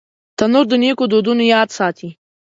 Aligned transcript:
تنور 0.37 0.65
د 0.69 0.73
نیکو 0.83 1.03
دودونو 1.11 1.43
یاد 1.53 1.69
ساتي 1.77 2.09